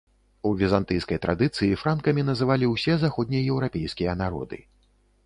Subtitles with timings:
[0.49, 4.59] У візантыйскай традыцыі франкамі называлі ўсе заходнееўрапейскія народы.